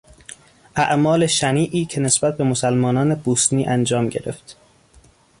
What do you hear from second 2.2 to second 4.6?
به مسلمانان بوسنی انجام گرفت